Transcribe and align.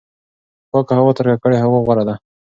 پاکه 0.71 0.93
هوا 0.99 1.11
تر 1.17 1.25
ککړې 1.31 1.57
هوا 1.63 1.79
غوره 1.85 2.03
ده. 2.07 2.15